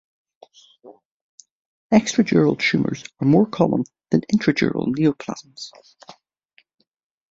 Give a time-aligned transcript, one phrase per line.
[1.93, 5.69] Extradural tumors are more common than intradural neoplasms.